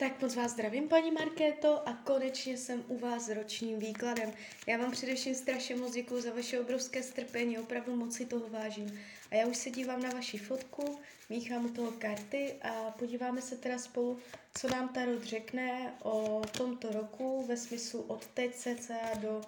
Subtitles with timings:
[0.00, 4.32] Tak moc vás zdravím, paní Markéto, a konečně jsem u vás s ročním výkladem.
[4.66, 9.00] Já vám především strašně moc děkuji za vaše obrovské strpení, opravdu moc si toho vážím.
[9.30, 10.98] A já už se dívám na vaši fotku,
[11.30, 14.18] míchám u toho karty a podíváme se teda spolu,
[14.58, 19.40] co nám Tarot řekne o tomto roku ve smyslu od teď cca do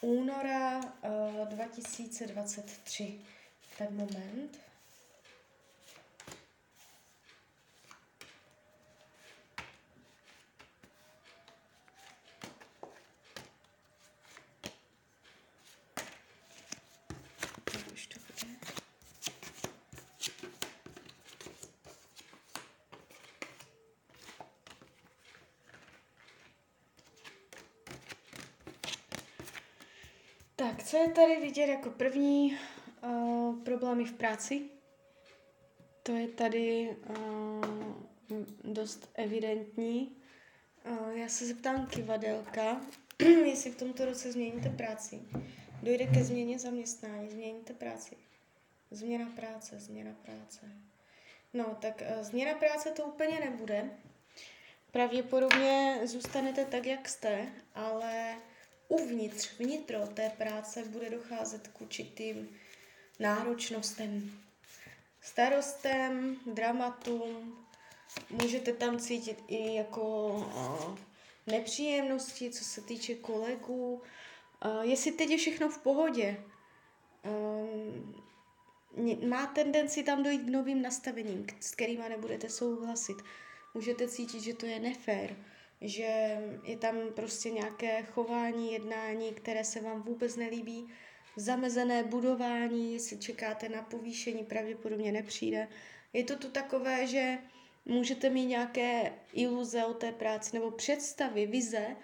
[0.00, 3.20] února uh, 2023.
[3.78, 4.69] Tak moment.
[30.60, 32.58] Tak, co je tady vidět jako první?
[33.02, 34.62] Uh, problémy v práci.
[36.02, 37.64] To je tady uh,
[38.64, 40.16] dost evidentní.
[40.90, 42.80] Uh, já se zeptám kivadelka,
[43.44, 45.20] jestli v tomto roce změníte práci.
[45.82, 48.16] Dojde ke změně zaměstnání, změníte práci.
[48.90, 50.60] Změna práce, změna práce.
[51.54, 53.90] No, tak uh, změna práce to úplně nebude.
[54.92, 58.36] Pravděpodobně zůstanete tak, jak jste, ale
[58.90, 62.48] uvnitř, vnitro té práce bude docházet k určitým
[63.18, 64.30] náročnostem,
[65.20, 67.66] starostem, dramatům,
[68.30, 70.44] můžete tam cítit i jako
[71.46, 74.02] nepříjemnosti, co se týče kolegů.
[74.82, 76.44] jestli teď je všechno v pohodě,
[79.28, 83.16] má tendenci tam dojít k novým nastavením, s kterými nebudete souhlasit.
[83.74, 85.36] Můžete cítit, že to je nefér
[85.80, 90.88] že je tam prostě nějaké chování, jednání, které se vám vůbec nelíbí,
[91.36, 95.68] zamezené budování, jestli čekáte na povýšení, pravděpodobně nepřijde.
[96.12, 97.38] Je to tu takové, že
[97.84, 101.96] můžete mít nějaké iluze o té práci nebo představy, vize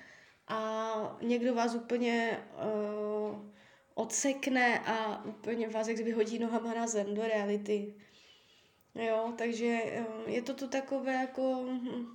[0.48, 3.50] a někdo vás úplně uh,
[3.94, 7.94] odsekne a úplně vás jak vyhodí nohama na zem do reality.
[8.94, 12.06] Jo, takže uh, je to tu takové jako hm,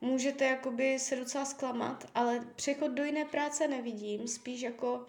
[0.00, 5.06] můžete jakoby se docela zklamat, ale přechod do jiné práce nevidím, spíš jako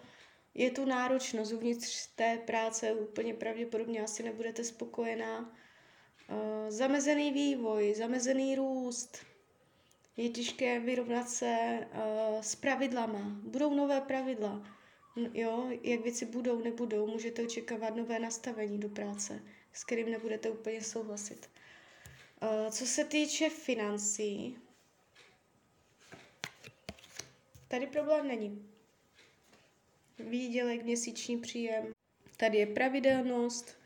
[0.54, 5.40] je tu náročnost uvnitř té práce, úplně pravděpodobně asi nebudete spokojená.
[5.40, 9.18] Uh, zamezený vývoj, zamezený růst,
[10.18, 13.40] je těžké vyrovnat se uh, s pravidlama.
[13.44, 14.64] Budou nové pravidla,
[15.34, 19.44] jo, jak věci budou, nebudou, můžete očekávat nové nastavení do práce,
[19.74, 21.50] s kterým nebudete úplně souhlasit.
[22.44, 24.58] Uh, co se týče financí,
[27.72, 28.66] Tady problém není.
[30.20, 31.92] Výdělek, měsíční příjem.
[32.38, 33.78] Tady je pravidelnost,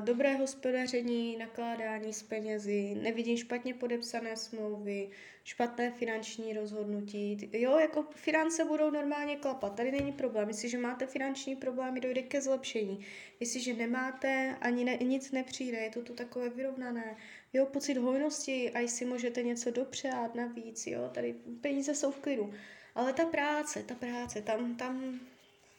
[0.00, 5.10] dobré hospodaření, nakládání s penězi, nevidím špatně podepsané smlouvy,
[5.44, 7.50] špatné finanční rozhodnutí.
[7.52, 10.48] Jo, jako finance budou normálně klapat, tady není problém.
[10.48, 13.06] Jestliže máte finanční problémy, dojde ke zlepšení.
[13.40, 17.16] Jestliže nemáte, ani ne, nic nepřijde, je to tu takové vyrovnané.
[17.52, 22.54] Jo, pocit hojnosti a jestli můžete něco dopřát navíc, jo, tady peníze jsou v klidu.
[22.94, 25.20] Ale ta práce, ta práce, tam, tam,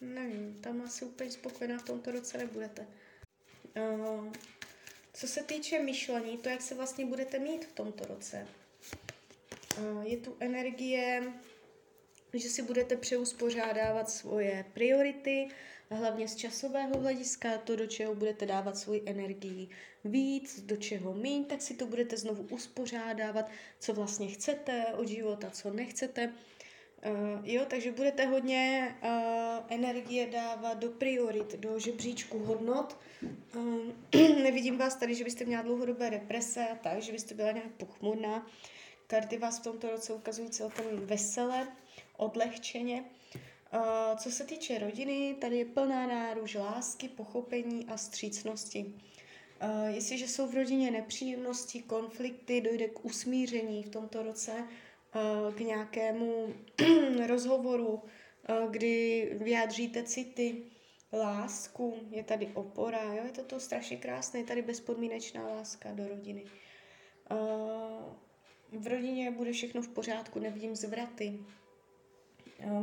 [0.02, 2.88] nevím, tam asi úplně spokojená v tomto roce nebudete.
[3.78, 4.34] Uh,
[5.14, 8.48] co se týče myšlení, to, jak se vlastně budete mít v tomto roce.
[9.78, 11.34] Uh, je tu energie,
[12.34, 15.50] že si budete přeuspořádávat svoje priority,
[15.90, 19.70] hlavně z časového hlediska, to, do čeho budete dávat svoji energii
[20.04, 25.50] víc, do čeho méně, tak si to budete znovu uspořádávat, co vlastně chcete od života,
[25.50, 26.34] co nechcete.
[27.12, 29.10] Uh, jo, takže budete hodně uh,
[29.70, 32.98] energie dávat do priorit, do žebříčku hodnot.
[33.56, 33.78] Uh,
[34.44, 38.48] nevidím vás tady, že byste měla dlouhodobé represe a tak, že byste byla nějak pochmurná.
[39.08, 41.68] Karty vás v tomto roce ukazují celkem vesele,
[42.18, 43.04] odlehčeně.
[43.74, 48.86] Uh, co se týče rodiny, tady je plná náruž lásky, pochopení a střícnosti.
[49.64, 54.52] Uh, jestliže jsou v rodině nepříjemnosti, konflikty, dojde k usmíření v tomto roce,
[55.56, 56.54] k nějakému
[57.28, 58.04] rozhovoru,
[58.70, 60.64] kdy vyjádříte city,
[61.14, 66.08] lásku, je tady opora, jo, je to to strašně krásné, je tady bezpodmínečná láska do
[66.08, 66.46] rodiny.
[68.72, 71.40] V rodině bude všechno v pořádku, nevidím zvraty.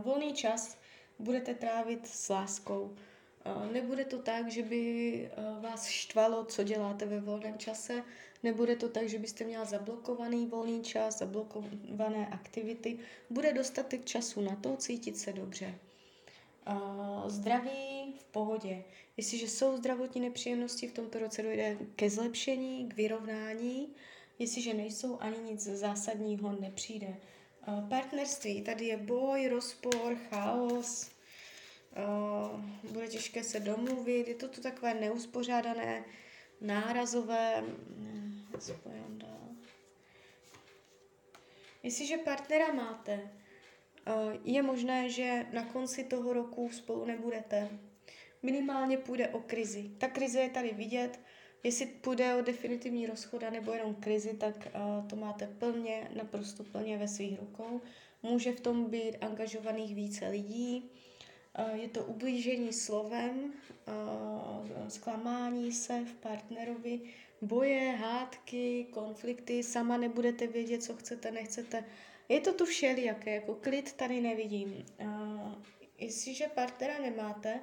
[0.02, 0.78] Volný čas
[1.18, 2.96] budete trávit s láskou.
[3.72, 8.02] Nebude to tak, že by vás štvalo, co děláte ve volném čase,
[8.42, 12.98] Nebude to tak, že byste měla zablokovaný volný čas, zablokované aktivity.
[13.30, 15.74] Bude dostatek času na to cítit se dobře.
[17.26, 18.84] Zdraví v pohodě.
[19.16, 23.88] Jestliže jsou zdravotní nepříjemnosti, v tomto roce dojde ke zlepšení, k vyrovnání.
[24.38, 27.16] Jestliže nejsou, ani nic zásadního nepřijde.
[27.88, 31.10] Partnerství, tady je boj, rozpor, chaos,
[31.96, 32.60] uh,
[32.92, 36.04] bude těžké se domluvit, je to tu takové neuspořádané,
[36.60, 37.64] nárazové,
[37.96, 39.48] ne, dál.
[41.82, 43.30] Jestliže partnera máte,
[44.44, 47.68] je možné, že na konci toho roku spolu nebudete.
[48.42, 49.90] Minimálně půjde o krizi.
[49.98, 51.20] Ta krize je tady vidět.
[51.62, 54.68] Jestli půjde o definitivní rozchod nebo jenom krizi, tak
[55.10, 57.80] to máte plně, naprosto plně ve svých rukou.
[58.22, 60.90] Může v tom být angažovaných více lidí.
[61.60, 63.52] Uh, je to ublížení slovem,
[63.88, 67.00] uh, zklamání se v partnerovi,
[67.42, 71.84] boje, hádky, konflikty, sama nebudete vědět, co chcete, nechcete.
[72.28, 74.84] Je to tu všelijaké, jako klid tady nevidím.
[74.98, 75.52] Uh,
[75.98, 77.60] jestliže partnera nemáte,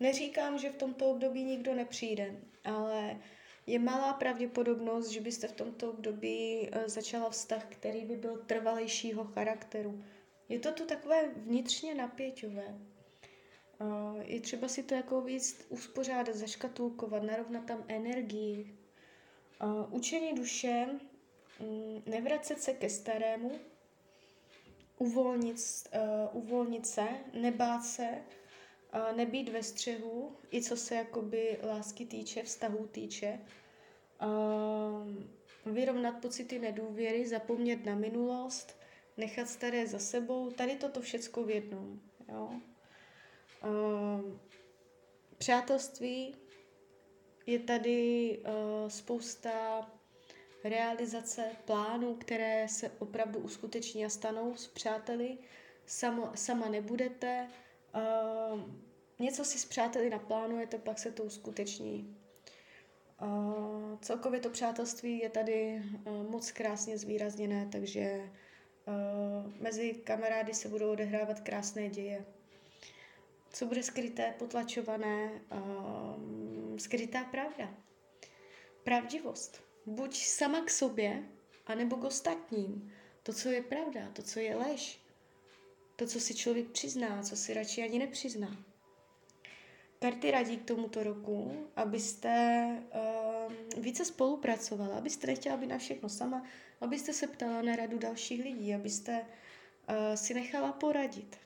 [0.00, 3.20] neříkám, že v tomto období nikdo nepřijde, ale
[3.66, 10.04] je malá pravděpodobnost, že byste v tomto období začala vztah, který by byl trvalejšího charakteru.
[10.48, 12.78] Je to tu takové vnitřně napěťové.
[14.20, 18.76] Je třeba si to jako víc uspořádat, zaškatulkovat, narovnat tam energii.
[19.90, 20.86] Učení duše,
[21.58, 23.52] um, nevracet se ke starému,
[24.98, 28.22] uvolnit, uh, uvolnit se, nebát se,
[29.16, 33.40] nebýt ve střehu, i co se jakoby lásky týče, vztahu týče,
[35.66, 38.76] vyrovnat pocity nedůvěry, zapomnět na minulost,
[39.16, 42.00] nechat staré za sebou, tady toto všecko v jednom.
[42.28, 42.60] Jo?
[43.64, 44.36] Uh,
[45.38, 46.36] přátelství
[47.46, 49.86] je tady uh, spousta
[50.64, 55.38] realizace plánů, které se opravdu uskuteční a stanou s přáteli.
[55.86, 57.48] Samo, sama nebudete.
[57.94, 58.60] Uh,
[59.18, 62.16] něco si s přáteli naplánujete, pak se to uskuteční.
[63.22, 68.30] Uh, celkově to přátelství je tady uh, moc krásně zvýrazněné, takže
[68.86, 72.24] uh, mezi kamarády se budou odehrávat krásné děje.
[73.56, 77.74] Co bude skryté, potlačované, uh, skrytá pravda.
[78.84, 81.22] Pravdivost buď sama k sobě,
[81.66, 82.92] anebo k ostatním.
[83.22, 85.00] To, co je pravda, to, co je lež.
[85.96, 88.56] To, co si člověk přizná, co si radši ani nepřizná.
[89.98, 96.44] Karty radí k tomuto roku, abyste uh, více spolupracovala, abyste nechtěla být na všechno sama,
[96.80, 101.45] abyste se ptala na radu dalších lidí, abyste uh, si nechala poradit.